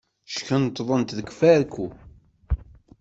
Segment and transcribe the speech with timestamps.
[0.35, 1.87] Ckunṭḍent deg ufarku.